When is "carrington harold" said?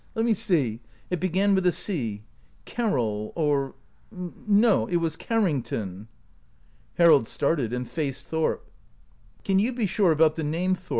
5.15-7.27